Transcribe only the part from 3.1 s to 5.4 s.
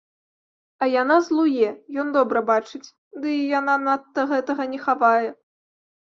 ды і яна надта гэтага не хавае.